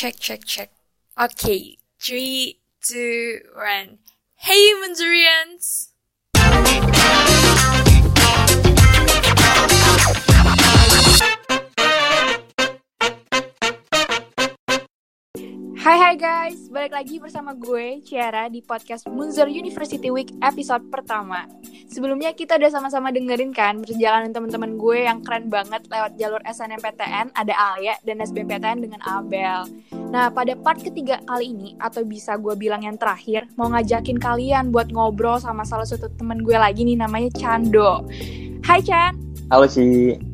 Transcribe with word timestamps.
check, 0.00 0.18
check, 0.18 0.44
check. 0.46 0.70
Okay, 1.20 1.76
three, 2.00 2.58
two, 2.82 3.40
one. 3.54 3.98
Hey, 4.36 4.72
Manzurians! 4.80 5.88
Hai 15.80 15.96
hai 15.96 16.12
guys, 16.12 16.68
balik 16.68 16.92
lagi 16.92 17.16
bersama 17.16 17.56
gue 17.56 18.04
Ciara 18.04 18.52
di 18.52 18.60
podcast 18.60 19.08
Munzer 19.08 19.48
University 19.48 20.12
Week 20.12 20.28
episode 20.44 20.84
pertama. 20.92 21.48
Sebelumnya 21.88 22.36
kita 22.36 22.60
udah 22.60 22.68
sama-sama 22.68 23.08
dengerin 23.08 23.48
kan 23.48 23.80
perjalanan 23.80 24.28
teman-teman 24.28 24.76
gue 24.76 25.08
yang 25.08 25.24
keren 25.24 25.48
banget 25.48 25.80
lewat 25.88 26.20
jalur 26.20 26.36
SNMPTN 26.44 27.32
ada 27.32 27.54
Alia 27.56 27.96
dan 28.04 28.20
SBMPTN 28.20 28.84
dengan 28.84 29.00
Abel. 29.08 29.64
Nah 30.12 30.28
pada 30.28 30.52
part 30.52 30.84
ketiga 30.84 31.16
kali 31.24 31.48
ini 31.48 31.80
atau 31.80 32.04
bisa 32.04 32.36
gue 32.36 32.52
bilang 32.60 32.84
yang 32.84 33.00
terakhir 33.00 33.48
mau 33.56 33.72
ngajakin 33.72 34.20
kalian 34.20 34.68
buat 34.76 34.92
ngobrol 34.92 35.40
sama 35.40 35.64
salah 35.64 35.88
satu 35.88 36.12
temen 36.20 36.44
gue 36.44 36.60
lagi 36.60 36.84
nih 36.84 37.00
namanya 37.00 37.32
Chando. 37.32 38.04
Hai 38.68 38.84
Chan. 38.84 39.16
Halo 39.48 39.64
sih. 39.64 40.29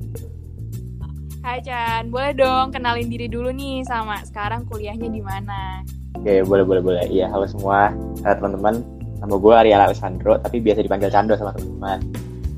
Hai 1.47 1.63
Chan, 1.63 2.11
boleh 2.11 2.35
dong 2.35 2.75
kenalin 2.75 3.07
diri 3.07 3.31
dulu 3.31 3.55
nih 3.55 3.87
sama 3.87 4.19
sekarang 4.27 4.67
kuliahnya 4.67 5.07
di 5.07 5.23
mana? 5.23 5.79
Oke, 6.19 6.43
boleh 6.43 6.67
boleh 6.67 6.83
boleh. 6.83 7.05
Iya, 7.07 7.31
halo 7.31 7.47
semua 7.47 7.95
uh, 8.27 8.35
teman-teman. 8.35 8.83
Nama 9.23 9.31
gue 9.31 9.55
Ariel 9.55 9.79
Alessandro, 9.79 10.43
tapi 10.43 10.59
biasa 10.59 10.83
dipanggil 10.83 11.07
Cando 11.07 11.39
sama 11.39 11.55
teman-teman. 11.55 12.03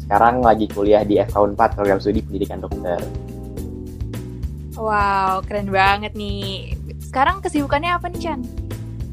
Sekarang 0.00 0.40
lagi 0.40 0.72
kuliah 0.72 1.04
di 1.04 1.20
FK 1.20 1.36
4 1.52 1.76
program 1.76 2.00
studi 2.00 2.24
pendidikan 2.24 2.64
dokter. 2.64 2.96
Wow, 4.80 5.44
keren 5.44 5.68
banget 5.68 6.16
nih. 6.16 6.72
Sekarang 7.04 7.44
kesibukannya 7.44 7.92
apa 7.92 8.08
nih 8.08 8.24
Chan? 8.24 8.40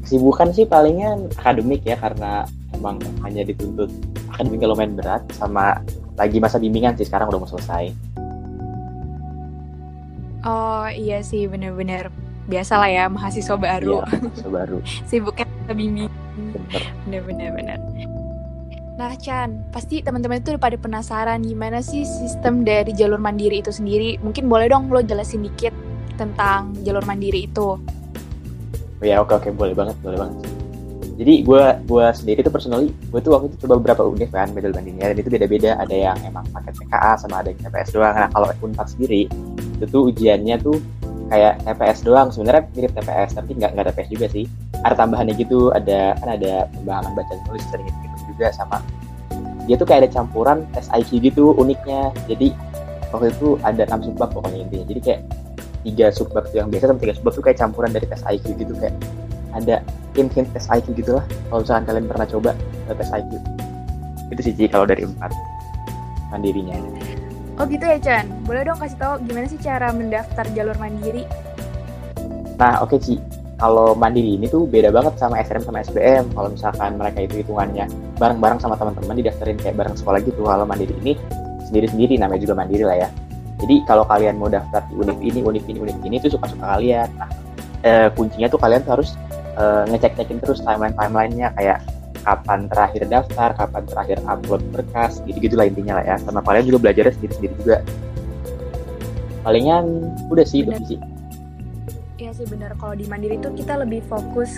Kesibukan 0.08 0.56
sih 0.56 0.64
palingan 0.64 1.28
akademik 1.36 1.84
ya 1.84 2.00
karena 2.00 2.48
emang 2.72 2.96
hanya 3.20 3.44
dituntut 3.44 3.92
akademik 4.32 4.64
lumayan 4.64 4.96
berat 4.96 5.20
sama 5.36 5.84
lagi 6.16 6.40
masa 6.40 6.56
bimbingan 6.56 6.96
sih 6.96 7.04
sekarang 7.04 7.28
udah 7.28 7.44
mau 7.44 7.50
selesai. 7.52 8.05
Oh 10.46 10.86
iya 10.86 11.26
sih 11.26 11.50
bener-bener 11.50 12.14
biasa 12.46 12.78
lah 12.78 12.86
ya 12.86 13.04
mahasiswa 13.10 13.58
baru. 13.58 14.06
Iya, 14.06 14.22
mahasiswa 14.22 14.50
baru. 14.54 14.78
Sibuknya 15.10 15.46
bimbing. 15.74 16.06
Bener. 16.38 16.82
Bener-bener 17.02 17.48
bener. 17.50 17.78
Nah 18.96 19.12
Chan, 19.20 19.60
pasti 19.74 20.00
teman-teman 20.00 20.40
itu 20.40 20.56
pada 20.56 20.78
penasaran 20.80 21.44
gimana 21.44 21.84
sih 21.84 22.06
sistem 22.06 22.64
dari 22.64 22.96
jalur 22.96 23.20
mandiri 23.20 23.60
itu 23.60 23.68
sendiri. 23.68 24.16
Mungkin 24.24 24.48
boleh 24.48 24.72
dong 24.72 24.88
lo 24.88 25.04
jelasin 25.04 25.44
dikit 25.44 25.74
tentang 26.16 26.72
jalur 26.80 27.04
mandiri 27.04 27.44
itu. 27.44 27.76
Oh 28.96 29.04
ya 29.04 29.20
oke 29.20 29.36
oke 29.36 29.52
boleh 29.52 29.76
banget 29.76 29.98
boleh 30.00 30.16
banget. 30.16 30.36
Jadi 31.16 31.34
gue 31.44 31.62
gue 31.84 32.06
sendiri 32.12 32.40
tuh 32.40 32.52
personally 32.52 32.88
gue 32.88 33.20
tuh 33.20 33.36
waktu 33.36 33.52
itu 33.52 33.68
coba 33.68 33.74
beberapa 33.80 34.02
univ 34.08 34.32
kan 34.32 34.48
medal 34.56 34.72
bandingnya 34.72 35.12
dan 35.12 35.16
itu 35.20 35.28
beda-beda 35.28 35.76
ada 35.76 35.92
yang 35.92 36.16
emang 36.24 36.44
pakai 36.52 36.72
PKA 36.72 37.12
sama 37.20 37.44
ada 37.44 37.52
yang 37.52 37.60
TPS 37.68 37.92
doang. 37.92 38.16
Nah 38.16 38.28
kalau 38.32 38.48
Unpad 38.64 38.88
sendiri 38.96 39.28
itu 39.76 39.84
tuh 39.86 40.02
ujiannya 40.10 40.56
tuh 40.64 40.76
kayak 41.28 41.60
TPS 41.62 41.98
doang. 42.02 42.28
Sebenarnya 42.32 42.64
mirip 42.72 42.92
TPS 42.96 43.36
tapi 43.36 43.50
nggak 43.54 43.70
nggak 43.76 43.86
TPS 43.92 44.08
juga 44.10 44.26
sih. 44.32 44.44
Ada 44.82 44.94
tambahannya 44.96 45.34
gitu 45.36 45.70
ada 45.70 46.16
kan 46.18 46.28
ada 46.40 46.66
pembahasan 46.72 47.12
baca 47.12 47.34
tulis 47.44 47.64
sering 47.68 47.86
gitu 47.86 48.16
juga 48.34 48.46
sama. 48.56 48.78
Dia 49.66 49.74
tuh 49.76 49.86
kayak 49.86 50.06
ada 50.06 50.10
campuran 50.10 50.64
tes 50.72 50.88
IQ 50.90 51.20
gitu 51.20 51.52
uniknya. 51.54 52.10
Jadi 52.24 52.56
waktu 53.12 53.30
itu 53.36 53.60
ada 53.62 53.82
enam 53.84 54.00
subbab 54.02 54.32
pokoknya 54.32 54.66
intinya. 54.66 54.86
Jadi 54.88 55.00
kayak 55.04 55.20
tiga 55.86 56.06
subbab 56.10 56.50
yang 56.50 56.66
biasa 56.66 56.90
sama 56.90 56.98
tiga 56.98 57.14
subbab 57.14 57.32
tuh 57.38 57.44
kayak 57.46 57.58
campuran 57.62 57.90
dari 57.94 58.06
tes 58.10 58.22
IQ 58.26 58.58
gitu 58.58 58.74
kayak 58.74 58.94
ada 59.54 59.80
hint-hint 60.18 60.50
tes 60.50 60.66
IQ 60.66 60.98
gitu 60.98 61.14
lah 61.14 61.24
kalau 61.48 61.62
misalkan 61.62 61.84
kalian 61.86 62.06
pernah 62.10 62.26
coba 62.26 62.50
tes 62.90 63.10
IQ 63.14 63.30
itu 64.34 64.40
sih 64.42 64.66
kalau 64.66 64.84
dari 64.88 65.06
empat 65.06 65.30
mandirinya 66.34 66.74
Oh 67.56 67.64
gitu 67.64 67.88
ya 67.88 67.96
Chan, 67.96 68.28
boleh 68.44 68.68
dong 68.68 68.76
kasih 68.76 69.00
tahu 69.00 69.14
gimana 69.24 69.48
sih 69.48 69.56
cara 69.56 69.88
mendaftar 69.88 70.44
jalur 70.52 70.76
mandiri? 70.76 71.24
Nah, 72.60 72.84
oke 72.84 73.00
Ci. 73.00 73.16
Kalau 73.56 73.96
mandiri 73.96 74.36
ini 74.36 74.44
tuh 74.44 74.68
beda 74.68 74.92
banget 74.92 75.16
sama 75.16 75.40
SNM 75.40 75.64
sama 75.64 75.80
SBM. 75.80 76.28
Kalau 76.36 76.52
misalkan 76.52 77.00
mereka 77.00 77.24
itu 77.24 77.40
hitungannya 77.40 77.88
bareng-bareng 78.20 78.60
sama 78.60 78.76
teman-teman 78.76 79.16
didaftarin 79.16 79.56
kayak 79.56 79.80
bareng 79.80 79.96
sekolah 79.96 80.20
gitu. 80.20 80.44
Kalau 80.44 80.68
mandiri 80.68 80.92
ini 81.00 81.16
sendiri-sendiri 81.64 82.20
namanya 82.20 82.44
juga 82.44 82.60
mandiri 82.60 82.84
lah 82.84 82.96
ya. 83.00 83.08
Jadi 83.64 83.88
kalau 83.88 84.04
kalian 84.04 84.36
mau 84.36 84.52
daftar 84.52 84.84
di 84.92 84.94
univ 85.00 85.16
ini, 85.24 85.40
univ 85.40 85.64
ini, 85.64 85.78
univ 85.80 85.96
ini 86.04 86.20
itu 86.20 86.28
suka-suka 86.28 86.76
kalian. 86.76 87.08
Nah, 87.16 87.30
eh, 87.88 88.08
kuncinya 88.12 88.52
tuh 88.52 88.60
kalian 88.60 88.84
harus 88.84 89.16
eh, 89.56 89.82
ngecek-cekin 89.88 90.44
terus 90.44 90.60
timeline-timelinenya 90.60 91.56
kayak 91.56 91.80
kapan 92.26 92.66
terakhir 92.66 93.06
daftar, 93.06 93.54
kapan 93.54 93.86
terakhir 93.86 94.18
upload 94.26 94.62
berkas, 94.74 95.22
gitu-gitu 95.22 95.54
lah 95.54 95.70
intinya 95.70 96.02
lah 96.02 96.04
ya. 96.04 96.16
Sama 96.18 96.42
kalian 96.42 96.66
juga 96.66 96.90
belajarnya 96.90 97.14
sendiri-sendiri 97.14 97.54
juga. 97.56 97.76
Palingan 99.40 99.84
udah 100.26 100.42
sih, 100.42 100.66
Bener. 100.66 100.82
udah 100.82 100.86
sih. 100.90 100.98
Iya 102.16 102.32
sih 102.32 102.46
bener, 102.48 102.72
kalau 102.80 102.96
di 102.96 103.04
mandiri 103.06 103.36
tuh 103.38 103.52
kita 103.52 103.76
lebih 103.76 104.00
fokus 104.08 104.56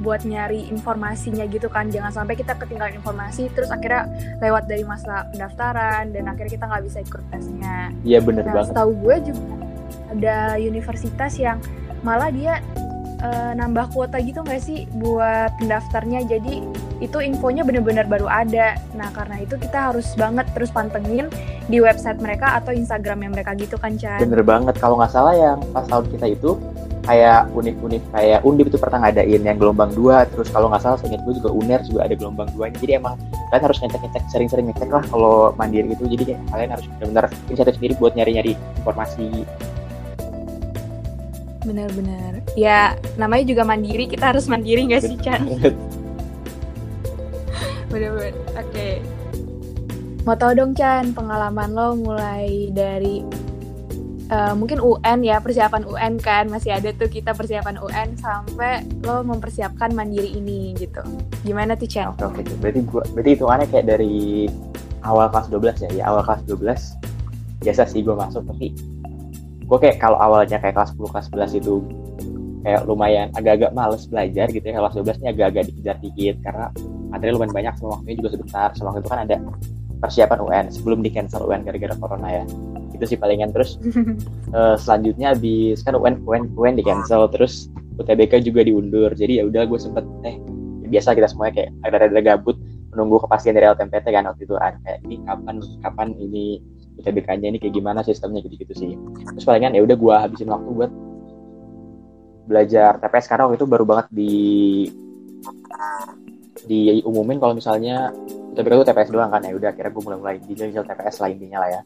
buat 0.00 0.24
nyari 0.24 0.68
informasinya 0.68 1.44
gitu 1.48 1.68
kan 1.68 1.88
jangan 1.88 2.12
sampai 2.12 2.36
kita 2.36 2.52
ketinggalan 2.56 2.96
informasi 2.96 3.48
terus 3.56 3.72
akhirnya 3.72 4.04
lewat 4.36 4.68
dari 4.68 4.84
masa 4.84 5.24
pendaftaran 5.32 6.12
dan 6.12 6.28
akhirnya 6.28 6.60
kita 6.60 6.64
nggak 6.68 6.84
bisa 6.84 6.98
ikut 7.00 7.22
tesnya 7.32 7.88
Iya 8.04 8.20
bener 8.20 8.44
Nah, 8.44 8.52
banget. 8.52 8.68
setahu 8.76 8.90
gue 9.00 9.16
juga 9.32 9.44
ada 10.12 10.36
universitas 10.60 11.32
yang 11.40 11.56
malah 12.04 12.28
dia 12.28 12.60
eh, 13.20 13.52
nambah 13.56 13.96
kuota 13.96 14.20
gitu 14.20 14.44
nggak 14.44 14.60
sih 14.60 14.84
buat 14.96 15.56
pendaftarnya. 15.56 16.20
Jadi 16.28 16.60
itu 17.04 17.20
infonya 17.20 17.62
bener-bener 17.62 18.08
baru 18.08 18.24
ada. 18.24 18.80
Nah 18.96 19.12
karena 19.12 19.44
itu 19.44 19.60
kita 19.60 19.92
harus 19.92 20.08
banget 20.16 20.48
terus 20.56 20.72
pantengin 20.72 21.28
di 21.68 21.78
website 21.84 22.16
mereka 22.24 22.56
atau 22.56 22.72
Instagramnya 22.72 23.28
mereka 23.28 23.52
gitu 23.60 23.76
kan 23.76 24.00
Chan. 24.00 24.24
Bener 24.24 24.40
banget. 24.40 24.74
Kalau 24.80 24.96
nggak 24.96 25.12
salah 25.12 25.36
yang 25.36 25.60
pas 25.76 25.84
tahun 25.84 26.08
kita 26.08 26.26
itu 26.32 26.56
kayak 27.04 27.52
univ-univ 27.52 28.00
kayak 28.16 28.40
undip 28.48 28.72
itu 28.72 28.80
pernah 28.80 29.04
ngadain 29.04 29.44
yang 29.44 29.60
gelombang 29.60 29.92
dua 29.92 30.24
terus 30.24 30.48
kalau 30.48 30.72
nggak 30.72 30.80
salah 30.80 30.96
seingat 30.96 31.20
gue 31.20 31.36
juga 31.36 31.52
uner 31.52 31.84
juga 31.84 32.00
ada 32.08 32.16
gelombang 32.16 32.48
duanya 32.56 32.80
jadi 32.80 32.96
emang 32.96 33.20
kalian 33.52 33.64
harus 33.68 33.78
ngecek-ngecek 33.84 34.24
sering-sering 34.32 34.66
ngecek 34.72 34.88
lah 34.88 35.04
kalau 35.12 35.52
mandiri 35.60 35.92
gitu 35.92 36.08
jadi 36.08 36.40
kalian 36.48 36.72
harus 36.72 36.88
benar-benar 36.96 37.28
inisiatif 37.52 37.76
sendiri 37.76 37.92
buat 38.00 38.16
nyari-nyari 38.16 38.56
informasi 38.80 39.44
Bener-bener. 41.64 42.44
Ya 42.60 42.92
namanya 43.16 43.48
juga 43.48 43.64
mandiri 43.64 44.04
kita 44.04 44.36
harus 44.36 44.44
mandiri 44.44 44.84
nggak 44.84 45.00
sih 45.00 45.16
Chan? 45.16 45.48
Bener-bener. 47.94 48.34
Oke. 48.58 48.98
Mau 50.26 50.34
tau 50.34 50.50
dong 50.50 50.74
Chan 50.74 51.14
pengalaman 51.14 51.70
lo 51.70 51.94
mulai 51.94 52.74
dari 52.74 53.22
eh, 54.34 54.54
mungkin 54.58 54.82
UN 54.82 55.22
ya 55.22 55.38
persiapan 55.38 55.86
UN 55.86 56.18
kan 56.18 56.50
masih 56.50 56.74
ada 56.74 56.90
tuh 56.90 57.06
kita 57.06 57.30
persiapan 57.30 57.78
UN 57.78 58.18
sampai 58.18 58.82
lo 59.06 59.22
mempersiapkan 59.22 59.94
mandiri 59.94 60.34
ini 60.34 60.74
gitu. 60.74 61.06
Gimana 61.46 61.78
tuh 61.78 61.86
Chan? 61.86 62.10
oke 62.18 62.34
oke 62.34 62.42
berarti 62.58 62.80
gua 62.82 63.06
berarti 63.14 63.30
hitungannya 63.38 63.66
kayak 63.70 63.86
dari 63.86 64.50
awal 65.04 65.28
kelas 65.30 65.52
12 65.52 65.84
ya 65.86 65.90
ya 66.02 66.04
awal 66.08 66.24
kelas 66.24 66.42
12 66.48 67.04
biasa 67.64 67.82
sih 67.88 68.00
gue 68.04 68.16
masuk 68.16 68.44
tapi 68.44 68.72
gue 69.64 69.78
kayak 69.80 69.96
kalau 69.96 70.20
awalnya 70.20 70.60
kayak 70.60 70.76
kelas 70.76 70.92
10 70.96 71.12
kelas 71.12 71.26
11 71.56 71.60
itu 71.64 71.74
kayak 72.64 72.88
lumayan 72.88 73.28
agak-agak 73.36 73.72
males 73.76 74.08
belajar 74.08 74.48
gitu 74.48 74.64
ya 74.64 74.80
kelas 74.80 74.96
12 74.96 75.20
ini 75.20 75.28
agak-agak 75.32 75.64
dikejar 75.72 75.96
dikit 76.00 76.36
karena 76.44 76.66
materi 77.10 77.30
lumayan 77.34 77.52
banyak 77.52 77.74
sama 77.80 78.00
waktunya 78.00 78.16
juga 78.20 78.30
sebentar. 78.38 78.68
Waktu 78.74 79.00
itu 79.00 79.10
kan 79.10 79.20
ada 79.24 79.36
persiapan 80.04 80.38
UN 80.44 80.66
sebelum 80.68 80.98
di 81.00 81.10
cancel 81.12 81.48
UN 81.48 81.64
gara-gara 81.64 81.94
corona 81.96 82.28
ya. 82.28 82.44
Itu 82.92 83.04
sih 83.08 83.18
palingan. 83.18 83.50
Terus 83.52 83.80
eh, 84.56 84.76
selanjutnya 84.76 85.32
habis 85.32 85.80
kan 85.82 85.96
UN 85.96 86.20
UN 86.24 86.52
UN 86.54 86.74
di 86.76 86.84
cancel 86.84 87.26
terus 87.32 87.72
UTBK 87.96 88.44
juga 88.44 88.64
diundur. 88.64 89.12
Jadi 89.16 89.40
ya 89.40 89.48
udah 89.48 89.64
gue 89.64 89.78
sempet 89.80 90.04
eh 90.28 90.36
biasa 90.84 91.16
kita 91.16 91.26
semuanya 91.26 91.52
kayak 91.58 91.70
ada-ada 91.82 92.20
gabut 92.22 92.56
menunggu 92.94 93.18
kepastian 93.26 93.58
dari 93.58 93.66
LTMPT 93.66 94.06
kan 94.14 94.30
waktu 94.30 94.46
itu 94.46 94.54
kan 94.54 94.78
kayak 94.86 94.98
ini 95.02 95.16
kapan 95.26 95.56
kapan 95.82 96.08
ini 96.22 96.62
UTBK-nya 96.94 97.50
ini 97.50 97.58
kayak 97.58 97.74
gimana 97.74 98.06
sistemnya 98.06 98.38
gitu-gitu 98.46 98.74
sih. 98.74 98.92
Terus 99.34 99.44
palingan 99.46 99.74
ya 99.74 99.82
udah 99.82 99.96
gue 99.98 100.14
habisin 100.14 100.50
waktu 100.54 100.70
buat 100.70 100.92
belajar 102.44 103.00
TPS 103.00 103.26
karena 103.26 103.42
waktu 103.48 103.56
itu 103.58 103.66
baru 103.66 103.84
banget 103.88 104.06
di 104.12 104.34
diumumin 106.64 107.36
kalau 107.38 107.54
misalnya 107.56 108.10
UTBK 108.54 108.72
itu 108.80 108.84
TPS 108.88 109.10
doang 109.12 109.30
kan? 109.30 109.42
Ya 109.44 109.52
udah 109.54 109.68
akhirnya 109.72 109.92
gue 109.92 110.02
mulai-mulai 110.02 110.36
di 110.42 110.54
jajal 110.56 110.84
TPS 110.84 111.16
lah 111.20 111.28
intinya 111.30 111.58
lah 111.64 111.70
ya. 111.70 111.80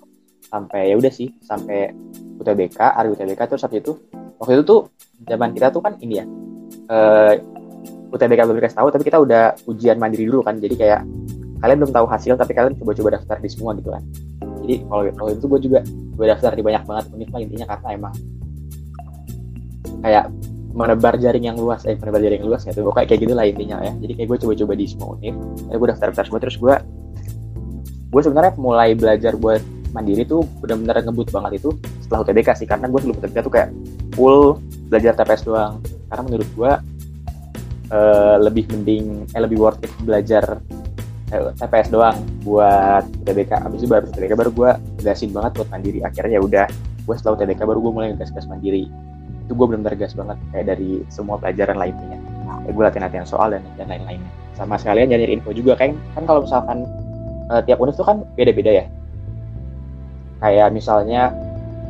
Sampai 0.48 0.92
ya 0.92 0.94
udah 0.96 1.12
sih 1.12 1.28
sampai 1.44 1.92
UTBK 2.38 2.78
hari 2.78 3.08
UTBK 3.12 3.40
terus 3.50 3.62
habis 3.66 3.82
itu 3.82 3.92
waktu 4.38 4.62
itu 4.62 4.64
tuh 4.64 4.80
zaman 5.26 5.50
kita 5.52 5.74
tuh 5.74 5.82
kan 5.82 5.98
ini 5.98 6.22
ya 6.22 6.24
eh 6.88 7.34
UTBK 8.08 8.40
belum 8.48 8.56
dikasih 8.62 8.78
tahu 8.80 8.88
tapi 8.88 9.04
kita 9.04 9.18
udah 9.20 9.44
ujian 9.68 9.96
mandiri 10.00 10.24
dulu 10.30 10.40
kan. 10.46 10.56
Jadi 10.56 10.74
kayak 10.78 11.02
kalian 11.58 11.78
belum 11.82 11.92
tahu 11.92 12.06
hasil 12.06 12.38
tapi 12.38 12.54
kalian 12.54 12.78
coba-coba 12.78 13.18
daftar 13.18 13.36
di 13.42 13.50
semua 13.50 13.74
gitu 13.76 13.90
kan. 13.92 14.02
Jadi 14.64 14.74
kalau 14.86 15.02
kalau 15.16 15.30
itu 15.34 15.46
gue 15.48 15.60
juga 15.68 15.80
gue 15.88 16.26
daftar 16.26 16.52
di 16.54 16.62
banyak 16.62 16.82
banget 16.86 17.04
univ 17.14 17.28
intinya 17.38 17.66
karena 17.76 17.88
emang 17.94 18.14
kayak 20.02 20.24
menebar 20.78 21.18
jaring 21.18 21.50
yang 21.50 21.58
luas 21.58 21.82
eh 21.90 21.98
menebar 21.98 22.22
jaring 22.22 22.38
yang 22.46 22.50
luas 22.54 22.62
tuh 22.62 22.86
pokoknya 22.86 23.06
kayak 23.10 23.20
gitu 23.26 23.34
lah 23.34 23.44
intinya 23.50 23.82
ya. 23.82 23.92
Jadi 23.98 24.12
kayak 24.14 24.28
gue 24.30 24.38
coba-coba 24.46 24.72
di 24.78 24.86
semua 24.86 25.08
univ 25.18 25.34
ya 25.66 25.74
gue 25.74 25.88
daftar 25.90 26.06
daftar 26.14 26.24
semua 26.30 26.40
terus 26.40 26.56
gue 26.56 26.74
gue 28.08 28.22
sebenarnya 28.22 28.52
mulai 28.56 28.94
belajar 28.94 29.34
buat 29.34 29.58
mandiri 29.90 30.22
tuh 30.22 30.46
benar-benar 30.62 31.02
ngebut 31.02 31.34
banget 31.34 31.58
itu 31.58 31.74
setelah 31.98 32.22
UTBK 32.22 32.48
sih 32.62 32.66
karena 32.70 32.86
gue 32.86 32.98
sebelum 33.02 33.18
UTBK 33.18 33.38
tuh 33.42 33.52
kayak 33.52 33.68
full 34.14 34.62
belajar 34.86 35.12
TPS 35.18 35.42
doang. 35.42 35.82
Karena 36.08 36.22
menurut 36.24 36.48
gue 36.54 36.72
uh, 37.90 38.36
lebih 38.38 38.70
mending 38.70 39.26
eh 39.34 39.40
lebih 39.42 39.58
worth 39.58 39.82
it 39.82 39.90
belajar 40.06 40.62
eh, 41.34 41.50
TPS 41.58 41.90
doang 41.90 42.16
buat 42.46 43.02
UTBK 43.26 43.66
abis 43.66 43.82
itu 43.82 43.90
baru 43.90 44.06
UTBK 44.14 44.32
baru 44.38 44.50
gue 44.54 44.70
gasin 45.02 45.34
banget 45.34 45.58
buat 45.58 45.68
mandiri. 45.74 46.06
Akhirnya 46.06 46.38
ya 46.38 46.40
udah 46.40 46.66
gue 47.02 47.14
setelah 47.18 47.34
UTBK 47.34 47.66
baru 47.66 47.82
gue 47.82 47.92
mulai 47.92 48.08
gas-gas 48.14 48.46
mandiri 48.46 48.86
itu 49.48 49.56
gue 49.56 49.66
benar-benar 49.72 49.96
gas 49.96 50.12
banget 50.12 50.36
kayak 50.52 50.66
dari 50.76 51.00
semua 51.08 51.40
pelajaran 51.40 51.80
lainnya 51.80 52.20
kayak 52.68 52.72
gue 52.76 52.84
latihan-latihan 52.84 53.24
soal 53.24 53.48
dan 53.48 53.64
dan 53.80 53.88
lain-lainnya. 53.88 54.28
Sama 54.52 54.76
sekalian 54.76 55.08
nyari 55.08 55.32
info 55.32 55.56
juga 55.56 55.72
kan 55.72 55.96
kan 56.12 56.28
kalau 56.28 56.44
misalkan 56.44 56.84
uh, 57.48 57.64
tiap 57.64 57.80
univ 57.80 57.96
tuh 57.96 58.04
kan 58.04 58.20
beda-beda 58.36 58.84
ya. 58.84 58.84
Kayak 60.44 60.68
misalnya 60.76 61.32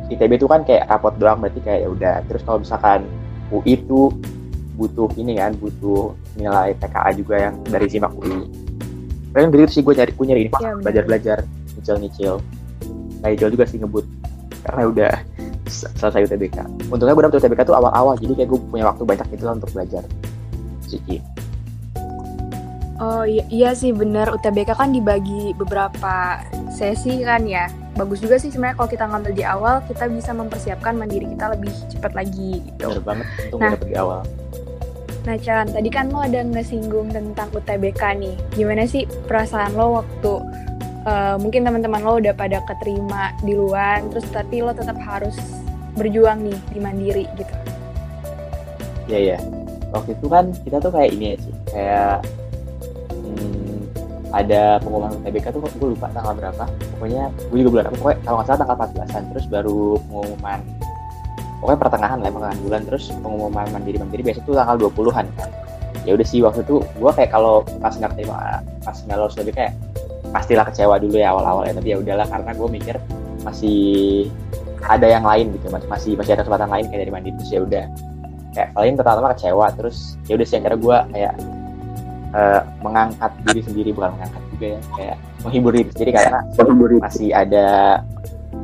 ITB 0.07 0.39
itu 0.39 0.47
kan 0.47 0.63
kayak 0.63 0.87
rapot 0.87 1.19
doang 1.19 1.43
berarti 1.43 1.59
kayak 1.59 1.83
ya 1.83 1.89
udah. 1.91 2.15
Terus 2.31 2.41
kalau 2.47 2.63
misalkan 2.63 3.03
UI 3.51 3.75
itu 3.75 4.15
butuh 4.79 5.11
ini 5.19 5.35
kan 5.35 5.51
butuh 5.59 6.15
nilai 6.39 6.71
TKA 6.79 7.11
juga 7.19 7.35
yang 7.35 7.55
dari 7.67 7.91
simak 7.91 8.15
UI 8.15 8.47
kan 9.35 9.51
gitu 9.53 9.69
sih 9.69 9.81
gue 9.85 9.93
cari 9.93 10.11
gue 10.15 10.25
nyari 10.25 10.41
info 10.47 10.57
ya, 10.57 10.73
belajar 10.79 11.03
belajar 11.05 11.37
nyicil 11.77 11.97
nyicil 12.01 12.33
kayak 13.21 13.35
jual 13.37 13.51
juga 13.53 13.65
sih 13.69 13.77
ngebut 13.77 14.05
karena 14.65 14.83
udah 14.89 15.13
selesai 15.69 16.25
UTBK 16.25 16.57
untungnya 16.89 17.13
gue 17.13 17.23
dapet 17.29 17.37
UTBK 17.39 17.61
tuh 17.69 17.77
awal-awal 17.77 18.17
jadi 18.17 18.33
kayak 18.43 18.49
gue 18.51 18.59
punya 18.73 18.85
waktu 18.89 19.03
banyak 19.05 19.27
gitu 19.33 19.43
lah 19.45 19.53
untuk 19.55 19.71
belajar 19.71 20.03
Siki 20.83 21.21
Oh 22.99 23.23
iya, 23.23 23.47
iya 23.47 23.71
sih 23.71 23.95
bener 23.95 24.27
UTBK 24.27 24.75
kan 24.75 24.91
dibagi 24.91 25.55
beberapa 25.55 26.43
sesi 26.67 27.23
kan 27.23 27.47
ya 27.47 27.71
bagus 27.95 28.19
juga 28.19 28.35
sih 28.35 28.51
sebenarnya 28.51 28.75
kalau 28.75 28.89
kita 28.91 29.05
ngambil 29.07 29.31
di 29.35 29.43
awal 29.47 29.75
kita 29.87 30.11
bisa 30.11 30.35
mempersiapkan 30.35 30.99
mandiri 30.99 31.27
kita 31.31 31.55
lebih 31.55 31.71
cepat 31.91 32.11
lagi 32.11 32.59
gitu. 32.59 32.91
Bener 32.91 33.03
banget 33.03 33.27
nah, 33.55 33.75
di 33.79 33.95
awal. 33.95 34.21
Nah 35.27 35.35
Chan, 35.39 35.71
tadi 35.71 35.89
kan 35.91 36.11
lo 36.11 36.23
ada 36.23 36.43
ngesinggung 36.43 37.11
tentang 37.11 37.47
UTBK 37.51 38.01
nih. 38.19 38.35
Gimana 38.55 38.83
sih 38.83 39.03
perasaan 39.27 39.75
lo 39.75 40.03
waktu 40.03 40.31
uh, 41.03 41.35
mungkin 41.39 41.67
teman-teman 41.67 42.03
lo 42.03 42.19
udah 42.23 42.35
pada 42.35 42.63
keterima 42.67 43.35
di 43.43 43.55
luar, 43.55 43.99
terus 44.11 44.27
tapi 44.31 44.63
lo 44.63 44.71
tetap 44.71 44.95
harus 45.03 45.35
berjuang 45.99 46.39
nih 46.47 46.57
di 46.71 46.79
mandiri 46.79 47.25
gitu? 47.35 47.53
Iya 49.11 49.19
iya. 49.19 49.37
Waktu 49.91 50.15
itu 50.15 50.25
kan 50.31 50.55
kita 50.63 50.79
tuh 50.79 50.95
kayak 50.95 51.09
ini 51.11 51.25
ya 51.33 51.35
sih, 51.41 51.53
kayak 51.73 52.15
hmm, 53.11 53.77
ada 54.31 54.61
pengumuman 54.79 55.17
UTBK 55.19 55.51
tuh 55.51 55.61
gue 55.65 55.89
lupa 55.91 56.07
tanggal 56.15 56.33
berapa. 56.37 56.63
Pokoknya 56.95 57.23
gue 57.51 57.57
juga 57.59 57.69
bulan 57.73 57.85
apa, 57.89 57.95
pokoknya 57.97 58.17
kalau 58.23 58.35
nggak 58.39 58.47
salah 58.47 58.59
tanggal 58.63 58.77
14-an, 58.79 59.23
terus 59.33 59.45
baru 59.49 59.81
pengumuman 60.07 60.61
pokoknya 61.59 61.79
pertengahan 61.79 62.17
lah 62.23 62.31
pertengahan 62.31 62.61
bulan 62.63 62.81
terus 62.87 63.03
pengumuman 63.19 63.67
mandiri 63.75 63.97
mandiri 63.99 64.23
biasa 64.23 64.39
tuh 64.47 64.55
tanggal 64.55 64.75
20-an 64.79 65.27
kan 65.35 65.49
ya 66.07 66.15
udah 66.15 66.27
sih 66.27 66.39
waktu 66.39 66.63
itu 66.63 66.79
gue 66.79 67.11
kayak 67.11 67.31
kalau 67.35 67.61
pas 67.83 67.91
nggak 67.91 68.15
terima 68.15 68.63
pas 68.81 68.95
nggak 68.95 69.17
lolos 69.19 69.35
lebih 69.35 69.53
kayak 69.59 69.75
pastilah 70.31 70.63
kecewa 70.71 70.95
dulu 71.01 71.19
ya 71.19 71.35
awal-awal 71.35 71.67
ya 71.67 71.73
tapi 71.75 71.87
ya 71.91 71.97
udahlah 71.99 72.27
karena 72.31 72.51
gue 72.55 72.69
mikir 72.71 72.95
masih 73.43 73.79
ada 74.87 75.07
yang 75.07 75.25
lain 75.27 75.51
gitu 75.57 75.67
masih 75.71 76.15
masih 76.15 76.31
ada 76.35 76.43
kesempatan 76.45 76.69
lain 76.71 76.85
kayak 76.87 76.99
dari 77.07 77.11
mandiri 77.11 77.35
terus 77.41 77.51
ya 77.51 77.61
udah. 77.63 77.85
Kayak 78.49 78.69
paling 78.73 78.95
pertama 78.97 79.29
kecewa 79.35 79.65
terus 79.77 79.97
ya 80.25 80.33
udah 80.39 80.47
sih 80.47 80.57
akhirnya 80.57 80.79
gue 80.79 80.97
kayak 81.13 81.33
uh, 82.33 82.61
mengangkat 82.81 83.31
diri 83.45 83.61
sendiri 83.61 83.89
bukan 83.93 84.09
mengangkat 84.17 84.43
juga 84.53 84.65
ya 84.65 84.81
kayak 84.97 85.17
menghibur 85.45 85.71
diri 85.75 85.89
sendiri 85.93 86.11
karena 86.15 86.39
masih 86.99 87.29
ada 87.31 87.67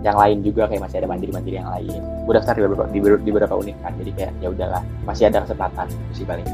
yang 0.02 0.18
lain 0.18 0.38
juga 0.46 0.70
kayak 0.70 0.82
masih 0.86 0.98
ada 1.02 1.08
mandiri-mandiri 1.10 1.56
yang 1.58 1.70
lain. 1.70 2.02
Gue 2.26 2.34
daftar 2.38 2.54
di 2.58 2.62
beberapa 2.66 2.86
di, 2.90 3.00
di 3.02 3.30
beberapa 3.34 3.56
univ 3.58 3.78
kan 3.82 3.94
jadi 3.98 4.12
kayak 4.14 4.32
ya 4.42 4.48
udahlah 4.54 4.82
masih 5.06 5.30
ada 5.30 5.46
kesempatan 5.46 5.86
sih 6.14 6.26
paling. 6.26 6.46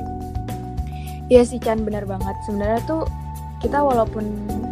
Iya 1.31 1.47
sih 1.47 1.59
Chan 1.63 1.83
benar 1.87 2.03
banget. 2.03 2.35
Sebenarnya 2.43 2.79
tuh 2.83 3.07
kita 3.61 3.79
walaupun 3.79 4.25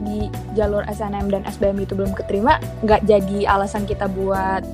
di 0.03 0.27
jalur 0.57 0.81
SNM 0.89 1.29
dan 1.29 1.45
SBM 1.45 1.85
itu 1.85 1.93
belum 1.93 2.11
keterima 2.17 2.57
nggak 2.81 3.05
jadi 3.05 3.45
alasan 3.45 3.85
kita 3.85 4.09
buat 4.09 4.65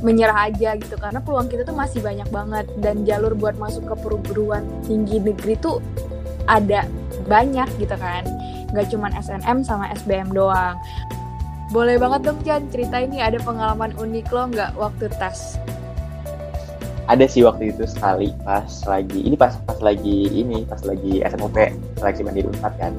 menyerah 0.00 0.52
aja 0.52 0.78
gitu 0.78 0.94
karena 0.96 1.18
peluang 1.18 1.50
kita 1.50 1.66
tuh 1.66 1.74
masih 1.74 1.98
banyak 2.04 2.28
banget 2.30 2.66
dan 2.78 3.02
jalur 3.02 3.34
buat 3.34 3.58
masuk 3.58 3.90
ke 3.90 3.94
perguruan 3.98 4.62
tinggi 4.86 5.18
negeri 5.18 5.58
tuh 5.58 5.82
ada 6.46 6.86
banyak 7.26 7.66
gitu 7.82 7.96
kan 7.98 8.22
nggak 8.70 8.86
cuman 8.92 9.10
SNM 9.18 9.66
sama 9.66 9.90
SBM 9.98 10.30
doang 10.30 10.78
boleh 11.74 11.98
banget 11.98 12.30
dong 12.30 12.38
Jan, 12.46 12.62
cerita 12.70 13.02
ini 13.02 13.18
ada 13.18 13.42
pengalaman 13.42 13.90
unik 13.98 14.30
lo 14.30 14.42
nggak 14.54 14.78
waktu 14.78 15.10
tes? 15.18 15.58
Ada 17.10 17.26
sih 17.26 17.42
waktu 17.42 17.74
itu 17.74 17.86
sekali 17.90 18.30
pas 18.46 18.70
lagi, 18.86 19.26
ini 19.26 19.34
pas 19.34 19.58
pas 19.66 19.78
lagi 19.82 20.30
ini, 20.30 20.62
pas 20.62 20.78
lagi 20.86 21.26
SMUP, 21.26 21.58
seleksi 21.98 22.22
mandiri 22.22 22.46
Unpad 22.54 22.74
kan. 22.78 22.94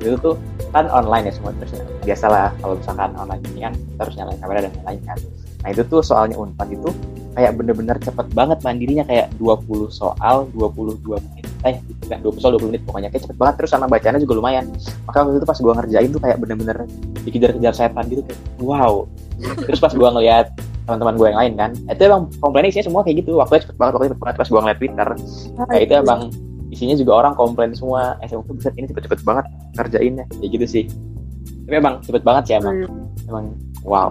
Itu 0.00 0.16
tuh 0.18 0.34
kan 0.72 0.88
online 0.88 1.28
ya 1.28 1.32
semua 1.36 1.52
terus 1.60 1.76
biasalah 2.02 2.54
kalau 2.62 2.74
misalkan 2.78 3.10
online 3.18 3.42
ini 3.52 3.60
kan 3.68 3.72
kita 3.76 4.00
harus 4.06 4.14
nyalain 4.16 4.38
kamera 4.40 4.58
dan 4.64 4.72
lain-lain 4.80 5.00
kan. 5.04 5.18
Nah 5.60 5.68
itu 5.68 5.82
tuh 5.84 6.00
soalnya 6.00 6.36
Unpad 6.40 6.68
itu 6.72 6.88
kayak 7.36 7.52
bener-bener 7.54 7.96
cepet 8.00 8.26
banget 8.32 8.58
mandirinya 8.64 9.04
kayak 9.04 9.28
20 9.36 9.92
soal 9.92 10.48
22 10.56 11.04
menit. 11.20 11.44
Eh 11.68 11.76
enggak 12.08 12.20
20 12.24 12.40
soal 12.40 12.52
20 12.56 12.72
menit 12.72 12.82
pokoknya. 12.88 13.08
Kayak 13.12 13.28
cepet 13.28 13.36
banget 13.36 13.54
terus 13.60 13.70
sama 13.76 13.86
bacanya 13.86 14.18
juga 14.22 14.40
lumayan. 14.40 14.64
Maka 15.04 15.26
waktu 15.26 15.36
itu 15.36 15.46
pas 15.46 15.58
gue 15.60 15.72
ngerjain 15.76 16.08
tuh 16.08 16.22
kayak 16.22 16.38
bener-bener 16.40 16.76
dikejar-kejar 17.28 17.72
setan 17.76 18.04
gitu 18.08 18.22
kayak 18.24 18.40
wow. 18.64 19.04
Terus 19.68 19.80
pas 19.82 19.92
gue 19.92 20.08
ngeliat 20.08 20.46
teman-teman 20.88 21.14
gue 21.14 21.26
yang 21.30 21.38
lain 21.38 21.52
kan 21.54 21.70
itu 21.86 22.02
emang 22.02 22.26
komplain 22.42 22.66
isinya 22.66 22.86
semua 22.88 23.00
kayak 23.04 23.20
gitu. 23.20 23.36
Waktunya 23.36 23.62
cepet 23.68 23.76
banget 23.76 23.92
waktunya 23.94 24.12
cepet 24.16 24.22
banget. 24.24 24.36
Pas 24.40 24.48
gue 24.48 24.60
ngeliat 24.64 24.78
twitter 24.80 25.08
kayak 25.68 25.82
itu 25.84 25.94
emang 26.00 26.20
isinya 26.70 26.96
juga 26.96 27.12
orang 27.20 27.34
komplain 27.36 27.74
semua. 27.74 28.16
Eh 28.22 28.30
tuh 28.30 28.42
bisa 28.54 28.70
ini 28.78 28.88
cepet-cepet 28.88 29.20
banget 29.26 29.46
ngerjainnya. 29.76 30.24
Kayak 30.38 30.50
gitu 30.56 30.66
sih. 30.66 30.84
Tapi 31.66 31.74
emang 31.76 32.02
cepet 32.02 32.22
banget 32.22 32.42
sih 32.46 32.54
emang. 32.56 32.76
Hmm. 32.86 33.28
emang 33.30 33.46
wow. 33.82 34.10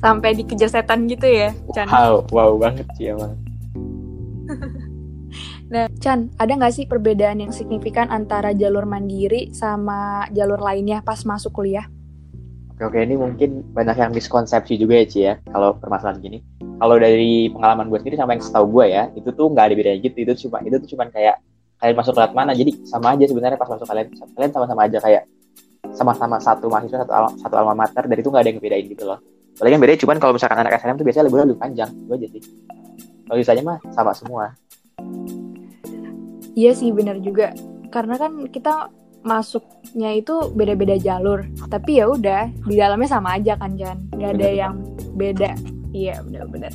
Sampai 0.00 0.36
dikejar 0.36 0.68
setan 0.68 1.08
gitu 1.08 1.24
ya 1.24 1.56
Chan? 1.72 1.88
Wow 1.88 2.28
wow 2.30 2.50
banget 2.60 2.86
sih 3.00 3.12
emang. 3.12 3.32
Nah, 5.70 5.86
Chan, 6.02 6.34
ada 6.34 6.50
nggak 6.50 6.74
sih 6.74 6.84
perbedaan 6.90 7.38
yang 7.38 7.54
signifikan 7.54 8.10
antara 8.10 8.50
jalur 8.50 8.90
mandiri 8.90 9.54
sama 9.54 10.26
jalur 10.34 10.58
lainnya 10.58 10.98
pas 10.98 11.22
masuk 11.22 11.62
kuliah? 11.62 11.86
Oke, 12.74 12.90
oke. 12.90 12.98
Ini 12.98 13.14
mungkin 13.14 13.70
banyak 13.70 14.02
yang 14.02 14.10
miskonsepsi 14.10 14.74
juga 14.74 14.98
ya, 14.98 15.06
Ci 15.06 15.18
ya, 15.22 15.34
kalau 15.46 15.78
permasalahan 15.78 16.18
gini. 16.18 16.42
Kalau 16.80 16.96
dari 16.96 17.52
pengalaman 17.52 17.92
gue 17.92 17.98
sendiri 18.00 18.16
sama 18.16 18.32
yang 18.32 18.40
setahu 18.40 18.66
gue 18.80 18.86
ya, 18.88 19.12
itu 19.12 19.28
tuh 19.36 19.52
nggak 19.52 19.64
ada 19.68 19.74
bedanya 19.76 19.98
gitu. 20.00 20.16
Itu 20.24 20.32
cuma 20.48 20.64
itu 20.64 20.80
tuh 20.80 20.88
cuma 20.96 21.04
kayak 21.12 21.36
kalian 21.76 21.96
masuk 21.96 22.12
kelas 22.16 22.32
mana, 22.32 22.56
jadi 22.56 22.72
sama 22.88 23.12
aja 23.16 23.24
sebenarnya 23.28 23.56
pas 23.60 23.68
masuk 23.68 23.84
kalian 23.88 24.08
kalian 24.36 24.52
sama-sama 24.52 24.80
aja 24.88 24.98
kayak 25.00 25.22
sama-sama 25.92 26.36
satu 26.40 26.68
mahasiswa 26.68 27.04
satu 27.04 27.12
al 27.12 27.24
satu 27.40 27.54
alma 27.56 27.72
mater 27.72 28.04
dari 28.04 28.20
itu 28.20 28.28
nggak 28.28 28.42
ada 28.44 28.48
yang 28.48 28.58
ngebedain 28.60 28.86
gitu 28.88 29.04
loh. 29.04 29.18
Paling 29.60 29.72
yang 29.76 29.82
beda 29.84 30.00
cuman 30.00 30.16
kalau 30.16 30.32
misalkan 30.36 30.58
anak 30.60 30.72
SNM 30.80 30.96
tuh 30.96 31.04
biasanya 31.04 31.24
lebih 31.28 31.38
lebih 31.44 31.60
panjang, 31.60 31.90
itu 31.92 32.12
aja 32.16 32.26
sih. 32.32 32.42
Kalau 33.28 33.62
mah 33.62 33.78
sama 33.92 34.12
semua. 34.16 34.44
Iya 36.58 36.72
sih 36.74 36.90
benar 36.90 37.20
juga. 37.22 37.54
Karena 37.92 38.18
kan 38.18 38.50
kita 38.50 38.90
masuknya 39.22 40.16
itu 40.16 40.50
beda-beda 40.50 40.96
jalur. 40.98 41.46
Tapi 41.70 42.00
ya 42.00 42.10
udah 42.10 42.50
di 42.66 42.74
dalamnya 42.74 43.08
sama 43.08 43.38
aja 43.38 43.54
kan 43.54 43.76
Jan. 43.78 44.10
Gak 44.16 44.34
ada 44.40 44.48
yang 44.48 44.74
beda. 45.14 45.79
Iya 45.90 46.22
benar-benar. 46.22 46.72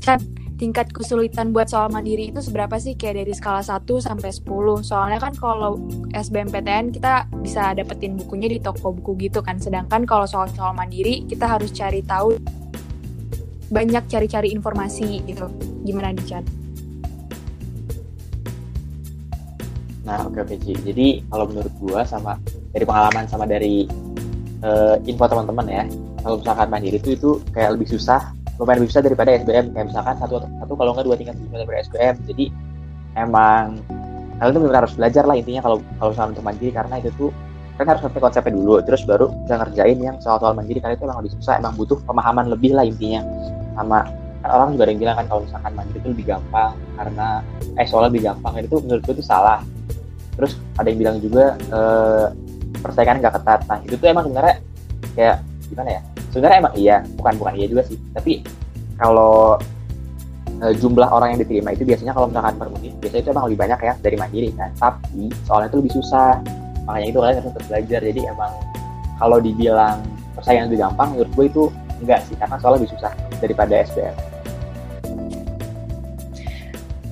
Kan 0.00 0.20
tingkat 0.54 0.94
kesulitan 0.94 1.50
buat 1.50 1.68
soal 1.68 1.90
mandiri 1.92 2.30
itu 2.32 2.40
seberapa 2.40 2.76
sih? 2.80 2.96
Kayak 2.96 3.24
dari 3.24 3.32
skala 3.36 3.60
1 3.60 3.84
sampai 4.00 4.30
10 4.32 4.84
soalnya 4.84 5.18
kan 5.20 5.32
kalau 5.36 5.80
SBMPTN 6.12 6.94
kita 6.94 7.28
bisa 7.42 7.74
dapetin 7.76 8.16
bukunya 8.16 8.48
di 8.48 8.58
toko 8.60 8.94
buku 8.94 9.28
gitu 9.28 9.44
kan. 9.44 9.60
Sedangkan 9.60 10.08
kalau 10.08 10.24
soal-soal 10.24 10.72
mandiri 10.72 11.26
kita 11.28 11.44
harus 11.44 11.72
cari 11.74 12.00
tahu 12.00 12.36
banyak 13.68 14.04
cari-cari 14.08 14.52
informasi 14.52 15.24
gitu. 15.26 15.48
Gimana 15.84 16.12
di 16.16 16.24
chat 16.24 16.44
Nah, 20.04 20.20
oke 20.28 20.36
okay, 20.36 20.56
oke 20.56 20.56
okay, 20.60 20.76
Jadi 20.84 21.06
kalau 21.32 21.48
menurut 21.48 21.72
gua 21.80 22.04
sama 22.04 22.36
dari 22.76 22.84
pengalaman 22.84 23.24
sama 23.24 23.48
dari 23.48 23.88
uh, 24.60 25.00
info 25.08 25.24
teman-teman 25.24 25.66
ya, 25.66 25.84
kalau 26.24 26.40
misalkan 26.40 26.68
mandiri 26.72 26.96
itu 26.96 27.10
itu 27.12 27.30
kayak 27.52 27.76
lebih 27.76 27.84
susah, 27.92 28.32
lumayan 28.56 28.80
lebih 28.80 28.90
susah 28.96 29.04
daripada 29.04 29.30
SBM. 29.36 29.76
Kayak 29.76 29.86
misalkan 29.92 30.14
satu 30.16 30.34
satu 30.40 30.72
kalau 30.72 30.90
nggak 30.96 31.04
dua 31.04 31.16
tingkat 31.20 31.36
lebih 31.36 31.52
daripada 31.60 31.78
SBM. 31.84 32.14
Jadi 32.32 32.44
emang 33.20 33.84
kalian 34.40 34.52
tuh 34.56 34.60
benar 34.64 34.82
harus 34.88 34.96
belajar 34.96 35.24
lah 35.28 35.36
intinya 35.36 35.60
kalau 35.60 35.76
kalau 36.00 36.10
misalkan 36.16 36.32
untuk 36.32 36.44
mandiri. 36.48 36.72
Karena 36.72 36.94
itu 36.96 37.10
tuh 37.20 37.30
kan 37.76 37.84
harus 37.92 38.00
ngerti 38.08 38.18
konsepnya 38.24 38.52
dulu. 38.56 38.72
Terus 38.88 39.02
baru 39.04 39.26
bisa 39.44 39.54
ngerjain 39.60 39.98
yang 40.00 40.16
soal-soal 40.24 40.56
mandiri. 40.56 40.80
Karena 40.80 40.96
itu 40.96 41.04
emang 41.04 41.18
lebih 41.20 41.32
susah 41.36 41.60
emang 41.60 41.76
butuh 41.76 41.98
pemahaman 42.08 42.48
lebih 42.48 42.72
lah 42.72 42.88
intinya. 42.88 43.20
Sama 43.76 44.08
kan 44.40 44.48
orang 44.48 44.76
juga 44.76 44.84
ada 44.88 44.92
yang 44.96 45.00
bilang 45.04 45.16
kan 45.20 45.26
kalau 45.28 45.40
misalkan 45.44 45.72
mandiri 45.76 45.98
itu 46.00 46.08
lebih 46.08 46.26
gampang. 46.32 46.72
Karena 46.96 47.28
eh 47.76 47.84
soalnya 47.84 48.08
lebih 48.08 48.32
gampang. 48.32 48.52
Itu 48.64 48.80
menurut 48.80 49.04
gue 49.04 49.14
itu 49.20 49.24
salah. 49.28 49.60
Terus 50.40 50.56
ada 50.80 50.88
yang 50.88 50.98
bilang 51.04 51.16
juga 51.20 51.52
eh, 51.52 52.26
persaingan 52.80 53.20
nggak 53.20 53.34
ketat. 53.36 53.60
Nah 53.68 53.78
itu 53.84 53.94
tuh 54.00 54.08
emang 54.08 54.24
sebenarnya 54.24 54.56
kayak 55.12 55.36
gimana 55.68 56.00
ya 56.00 56.13
sebenarnya 56.34 56.66
emang 56.66 56.74
iya 56.74 56.96
bukan 57.14 57.34
bukan 57.38 57.54
iya 57.54 57.66
juga 57.70 57.82
sih. 57.86 57.94
Tapi 58.10 58.42
kalau 58.98 59.54
eh, 60.58 60.74
jumlah 60.74 61.06
orang 61.06 61.38
yang 61.38 61.40
diterima 61.46 61.70
itu 61.70 61.86
biasanya 61.86 62.10
kalau 62.10 62.26
misalkan 62.26 62.58
per 62.58 62.68
unit 62.74 62.94
biasanya 62.98 63.22
itu 63.22 63.30
emang 63.30 63.44
lebih 63.46 63.60
banyak 63.62 63.78
ya 63.86 63.94
dari 64.02 64.16
mandiri 64.18 64.50
kan. 64.58 64.70
Tapi 64.74 65.30
soalnya 65.46 65.70
itu 65.70 65.78
lebih 65.78 65.94
susah. 65.94 66.42
Makanya 66.90 67.06
itu 67.06 67.18
kalian 67.22 67.36
harus 67.38 67.46
tetap 67.54 67.64
belajar. 67.70 68.00
Jadi 68.02 68.20
emang 68.26 68.52
kalau 69.22 69.38
dibilang 69.38 70.02
persaingan 70.34 70.66
lebih 70.66 70.82
gampang 70.82 71.14
menurut 71.14 71.30
gue 71.38 71.46
itu 71.46 71.62
enggak 72.02 72.20
sih. 72.26 72.34
Karena 72.34 72.58
soalnya 72.58 72.82
lebih 72.82 72.90
susah 72.98 73.12
daripada 73.38 73.86
SBM 73.86 74.34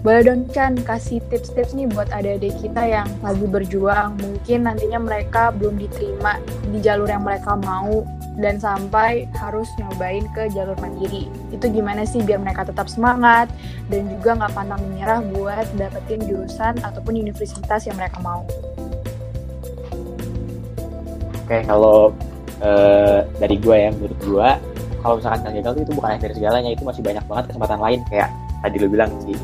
Boleh 0.03 0.27
dong 0.27 0.51
Chan 0.51 0.75
kasih 0.83 1.23
tips-tips 1.31 1.79
nih 1.79 1.87
buat 1.87 2.11
adik-adik 2.11 2.59
kita 2.59 2.83
yang 2.91 3.07
lagi 3.23 3.47
berjuang. 3.47 4.19
Mungkin 4.19 4.67
nantinya 4.67 4.99
mereka 4.99 5.55
belum 5.55 5.79
diterima 5.79 6.43
di 6.75 6.83
jalur 6.83 7.07
yang 7.07 7.23
mereka 7.23 7.55
mau 7.55 8.03
dan 8.41 8.57
sampai 8.57 9.29
harus 9.37 9.69
nyobain 9.77 10.25
ke 10.33 10.49
jalur 10.53 10.77
mandiri. 10.81 11.29
Itu 11.53 11.69
gimana 11.69 12.09
sih 12.09 12.25
biar 12.25 12.41
mereka 12.41 12.65
tetap 12.65 12.89
semangat 12.89 13.53
dan 13.93 14.09
juga 14.09 14.41
nggak 14.41 14.53
pantang 14.57 14.81
menyerah 14.89 15.21
buat 15.37 15.67
dapetin 15.77 16.25
jurusan 16.25 16.81
ataupun 16.81 17.13
universitas 17.21 17.85
yang 17.85 17.97
mereka 18.01 18.17
mau. 18.25 18.49
Oke, 21.45 21.59
kalau 21.69 22.15
eh, 22.65 23.29
dari 23.37 23.57
gue 23.61 23.77
ya, 23.77 23.91
menurut 23.93 24.19
gue, 24.23 24.49
kalau 25.05 25.15
misalkan 25.21 25.41
kalian 25.45 25.63
gagal 25.67 25.83
itu 25.85 25.93
bukan 25.93 26.11
akhir 26.17 26.31
segalanya, 26.33 26.71
itu 26.73 26.83
masih 26.87 27.03
banyak 27.05 27.25
banget 27.29 27.45
kesempatan 27.53 27.81
lain 27.83 28.01
kayak 28.09 28.29
tadi 28.65 28.77
lo 28.81 28.89
bilang 28.89 29.11
sih. 29.27 29.37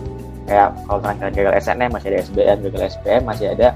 Kayak 0.49 0.73
kalau 0.88 0.99
misalkan 1.02 1.18
kalian 1.21 1.35
gagal 1.37 1.54
SNM 1.61 1.90
masih 1.92 2.09
ada 2.09 2.18
SBM, 2.25 2.57
gagal 2.71 2.83
SPM 2.97 3.23
masih 3.28 3.47
ada 3.52 3.68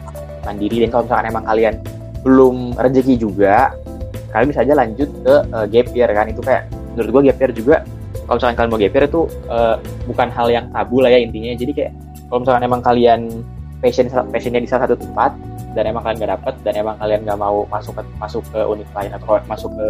mandiri 0.43 0.77
dan 0.87 0.89
kalau 0.89 1.03
misalkan 1.05 1.27
emang 1.29 1.45
kalian 1.45 1.75
belum 2.23 2.57
rezeki 2.79 3.15
juga, 3.19 3.75
kalian 4.33 4.49
bisa 4.49 4.61
aja 4.65 4.75
lanjut 4.75 5.09
ke 5.23 5.35
eh, 5.45 5.67
gap 5.69 5.87
year 5.93 6.11
kan. 6.11 6.27
Itu 6.33 6.41
kayak 6.41 6.73
menurut 6.97 7.09
gue 7.13 7.23
gap 7.31 7.39
year 7.39 7.53
juga 7.53 7.77
kalau 8.25 8.37
misalkan 8.41 8.57
kalian 8.57 8.71
mau 8.73 8.81
gap 8.81 8.95
year 8.97 9.05
itu 9.07 9.23
eh, 9.53 9.77
bukan 10.09 10.29
hal 10.33 10.47
yang 10.49 10.67
tabu 10.73 10.97
lah 11.05 11.11
ya 11.13 11.21
intinya. 11.21 11.53
Jadi 11.53 11.73
kayak 11.77 11.93
kalau 12.33 12.39
misalkan 12.43 12.65
emang 12.65 12.81
kalian 12.81 13.21
passion 13.85 14.07
passionnya 14.09 14.61
di 14.63 14.69
salah 14.71 14.89
satu 14.89 14.97
tempat 14.97 15.37
dan 15.77 15.85
emang 15.91 16.07
kalian 16.07 16.23
gak 16.23 16.33
dapet 16.39 16.55
dan 16.63 16.73
emang 16.79 16.95
kalian 17.03 17.21
gak 17.27 17.39
mau 17.41 17.67
masuk 17.67 17.99
ke 17.99 18.03
masuk 18.17 18.43
ke 18.55 18.61
unit 18.63 18.89
lain 18.95 19.11
atau 19.13 19.37
masuk 19.51 19.71
ke 19.75 19.89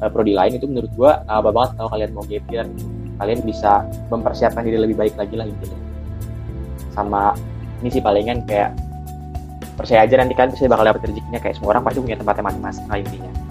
uh, 0.00 0.08
prodi 0.08 0.32
lain 0.32 0.54
itu 0.56 0.70
menurut 0.70 0.88
nggak 0.94 1.26
apa 1.26 1.50
banget 1.50 1.70
kalau 1.76 1.90
kalian 1.92 2.10
mau 2.16 2.24
gap 2.24 2.44
year. 2.48 2.66
Kalian 3.20 3.40
bisa 3.44 3.86
mempersiapkan 4.08 4.64
diri 4.64 4.80
lebih 4.80 4.96
baik 4.96 5.14
lagi 5.14 5.34
lah 5.36 5.46
intinya. 5.46 5.78
Sama 6.90 7.36
ini 7.84 7.90
sih 7.92 8.02
palingan 8.02 8.42
kayak 8.48 8.72
percaya 9.76 10.06
aja 10.06 10.14
nanti 10.18 10.32
kalian 10.32 10.54
bisa 10.54 10.70
bakal 10.70 10.88
dapet 10.88 11.10
rezekinya. 11.10 11.38
Kayak 11.42 11.54
semua 11.60 11.76
orang 11.76 11.82
pasti 11.84 11.98
punya 12.00 12.16
tempatnya 12.16 12.44
masing-masing 12.48 12.86
lah 12.88 12.98
intinya 12.98 13.41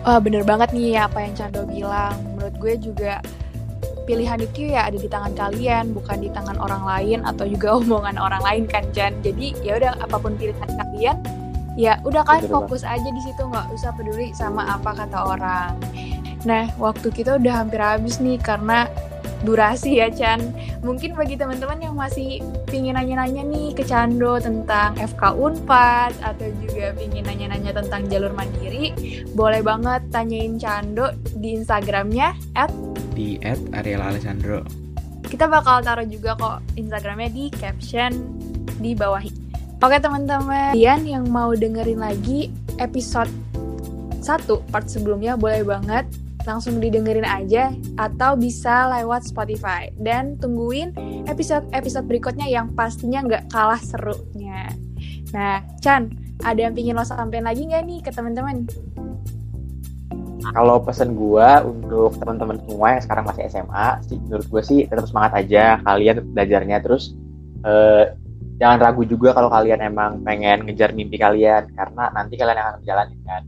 Wah 0.00 0.16
bener 0.16 0.48
banget 0.48 0.72
nih 0.72 0.96
apa 0.96 1.20
yang 1.20 1.36
Cando 1.36 1.68
bilang. 1.68 2.16
Menurut 2.34 2.56
gue 2.56 2.74
juga 2.80 3.20
pilihan 4.08 4.40
itu 4.40 4.72
ya 4.72 4.88
ada 4.88 4.96
di 4.96 5.06
tangan 5.06 5.36
kalian, 5.36 5.92
bukan 5.92 6.24
di 6.24 6.32
tangan 6.32 6.56
orang 6.56 6.82
lain 6.88 7.18
atau 7.22 7.44
juga 7.44 7.74
omongan 7.78 8.16
orang 8.16 8.42
lain 8.42 8.64
kan 8.64 8.84
Jan. 8.96 9.20
Jadi 9.20 9.54
ya 9.60 9.76
udah 9.76 9.92
apa 10.00 10.16
pun 10.16 10.34
pilihan 10.40 10.70
kalian, 10.72 11.16
ya 11.76 12.00
udah 12.02 12.24
kalian 12.24 12.48
Bener 12.48 12.56
fokus 12.56 12.82
aja 12.82 13.08
di 13.12 13.22
situ 13.22 13.42
nggak 13.44 13.66
usah 13.76 13.92
peduli 13.92 14.32
sama 14.32 14.64
apa 14.72 14.96
kata 14.96 15.18
orang. 15.20 15.76
Nah 16.48 16.72
waktu 16.80 17.12
kita 17.12 17.36
udah 17.36 17.60
hampir 17.60 17.80
habis 17.84 18.16
nih 18.24 18.40
karena 18.40 18.88
durasi 19.40 20.04
ya 20.04 20.08
Chan. 20.12 20.40
Mungkin 20.84 21.16
bagi 21.16 21.36
teman-teman 21.36 21.80
yang 21.80 21.94
masih 21.96 22.44
pingin 22.68 22.96
nanya-nanya 22.96 23.44
nih 23.44 23.72
ke 23.72 23.84
Cando 23.84 24.36
tentang 24.40 24.96
FK 24.96 25.36
Unpad 25.36 26.12
atau 26.20 26.48
juga 26.60 26.92
pingin 26.96 27.24
nanya-nanya 27.24 27.76
tentang 27.80 28.08
jalur 28.08 28.32
mandiri, 28.36 28.92
boleh 29.32 29.60
banget 29.64 30.04
tanyain 30.12 30.60
Cando 30.60 31.12
di 31.36 31.56
Instagramnya 31.56 32.36
at 32.56 32.72
di 33.16 33.36
@ariel_alessandro. 33.74 34.64
kita 35.30 35.46
bakal 35.46 35.78
taruh 35.80 36.04
juga 36.04 36.34
kok 36.34 36.58
Instagramnya 36.74 37.30
di 37.30 37.44
caption 37.54 38.10
di 38.82 38.98
bawah. 38.98 39.22
Oke 39.80 39.96
teman-teman, 39.96 40.74
kalian 40.74 41.06
yang 41.06 41.24
mau 41.30 41.54
dengerin 41.54 42.02
lagi 42.02 42.50
episode 42.82 43.30
1 44.20 44.44
part 44.68 44.84
sebelumnya 44.90 45.38
boleh 45.38 45.64
banget 45.64 46.04
langsung 46.44 46.80
didengerin 46.80 47.26
aja 47.26 47.74
atau 48.00 48.36
bisa 48.36 48.88
lewat 49.00 49.28
Spotify 49.28 49.92
dan 50.00 50.36
tungguin 50.40 50.92
episode-episode 51.28 52.06
berikutnya 52.08 52.48
yang 52.48 52.72
pastinya 52.72 53.24
nggak 53.24 53.52
kalah 53.52 53.80
serunya. 53.80 54.70
Nah, 55.32 55.62
Chan, 55.80 56.10
ada 56.44 56.58
yang 56.68 56.74
pingin 56.76 56.96
lo 56.96 57.04
sampein 57.04 57.44
lagi 57.44 57.68
nggak 57.68 57.82
nih 57.84 57.98
ke 58.00 58.10
teman-teman? 58.10 58.68
kalau 60.40 60.80
pesan 60.80 61.14
gua 61.14 61.60
untuk 61.62 62.16
teman-teman 62.16 62.58
semua 62.64 62.96
yang 62.96 63.02
sekarang 63.04 63.24
masih 63.28 63.42
SMA 63.52 63.86
sih 64.08 64.16
menurut 64.18 64.46
gue 64.48 64.62
sih 64.64 64.80
tetap 64.88 65.06
semangat 65.06 65.44
aja 65.44 65.78
kalian 65.84 66.24
belajarnya 66.32 66.80
terus 66.80 67.14
eh, 67.62 68.16
jangan 68.60 68.78
ragu 68.80 69.04
juga 69.04 69.36
kalau 69.36 69.52
kalian 69.52 69.80
emang 69.84 70.20
pengen 70.24 70.64
ngejar 70.68 70.92
mimpi 70.96 71.20
kalian 71.20 71.70
karena 71.76 72.08
nanti 72.12 72.34
kalian 72.40 72.58
akan 72.58 72.74
menjalani 72.82 73.16
kan 73.24 73.42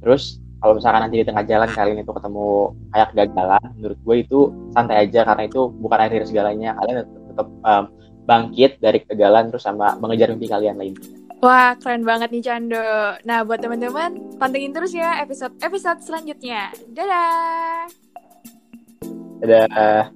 terus 0.00 0.40
kalau 0.60 0.72
misalkan 0.76 1.00
nanti 1.02 1.16
di 1.20 1.26
tengah 1.26 1.44
jalan 1.48 1.68
kalian 1.72 1.98
itu 2.04 2.12
ketemu 2.12 2.48
kayak 2.92 3.08
kegagalan 3.12 3.64
menurut 3.80 3.98
gue 4.04 4.16
itu 4.20 4.40
santai 4.76 4.96
aja 5.08 5.20
karena 5.24 5.42
itu 5.48 5.60
bukan 5.80 5.98
akhir 5.98 6.20
segalanya 6.28 6.70
kalian 6.78 6.96
tetap, 7.32 7.48
em, 7.48 7.84
bangkit 8.28 8.70
dari 8.78 8.98
kegagalan 9.02 9.48
terus 9.48 9.64
sama 9.64 9.96
mengejar 9.98 10.30
mimpi 10.30 10.46
kalian 10.46 10.76
lainnya 10.76 11.18
Wah, 11.40 11.72
keren 11.80 12.04
banget 12.04 12.36
nih 12.36 12.44
Cando. 12.44 13.16
Nah, 13.24 13.40
buat 13.48 13.64
teman-teman, 13.64 14.36
pantengin 14.36 14.76
terus 14.76 14.92
ya 14.92 15.24
episode-episode 15.24 16.04
selanjutnya. 16.04 16.68
Dadah! 16.92 17.88
dadah 19.40 20.12